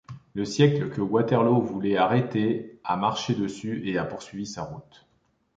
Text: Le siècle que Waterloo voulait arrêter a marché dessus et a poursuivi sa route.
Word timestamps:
Le 0.33 0.45
siècle 0.45 0.89
que 0.89 0.99
Waterloo 0.99 1.61
voulait 1.61 1.95
arrêter 1.95 2.79
a 2.83 2.97
marché 2.97 3.35
dessus 3.35 3.83
et 3.87 3.99
a 3.99 4.03
poursuivi 4.03 4.47
sa 4.47 4.63
route. 4.63 5.07